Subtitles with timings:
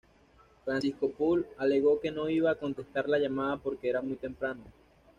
[0.65, 4.63] Francisco Pol alegó que no iba a contestar la llamada porque era muy temprano.